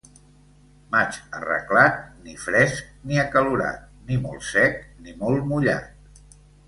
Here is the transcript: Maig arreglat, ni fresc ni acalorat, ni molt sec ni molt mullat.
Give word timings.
Maig 0.93 1.17
arreglat, 1.39 1.99
ni 2.23 2.33
fresc 2.45 2.89
ni 3.11 3.21
acalorat, 3.25 3.85
ni 4.09 4.17
molt 4.25 4.49
sec 4.49 4.81
ni 5.05 5.15
molt 5.21 5.47
mullat. 5.53 6.35